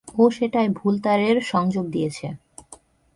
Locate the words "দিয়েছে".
1.89-2.27